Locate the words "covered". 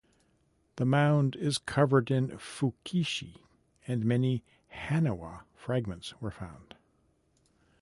1.59-2.09